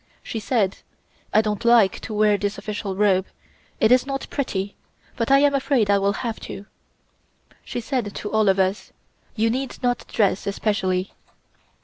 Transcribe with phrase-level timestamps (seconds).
[0.23, 0.77] She said:
[1.31, 3.27] "I don't like to wear this official robe.
[3.79, 4.75] It is not pretty,
[5.15, 6.65] but I am afraid I will have to."
[7.63, 8.93] She said to all of us:
[9.35, 11.13] "You need not dress especially."